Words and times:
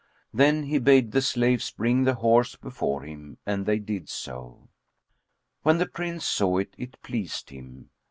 Then 0.33 0.63
he 0.63 0.79
bade 0.79 1.11
the 1.11 1.21
slaves 1.21 1.69
bring 1.69 2.05
the 2.05 2.15
horse 2.15 2.55
before 2.55 3.03
him 3.03 3.37
and 3.45 3.67
they 3.67 3.77
did 3.77 4.09
so; 4.09 4.61
and, 4.61 4.67
when 5.61 5.77
the 5.77 5.85
Prince 5.85 6.25
saw 6.25 6.57
it, 6.57 6.73
it 6.75 6.99
pleased 7.03 7.51
him. 7.51 7.91